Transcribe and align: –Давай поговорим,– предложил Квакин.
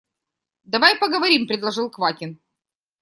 –Давай 0.63 0.97
поговорим,– 0.99 1.45
предложил 1.47 1.91
Квакин. 1.91 2.39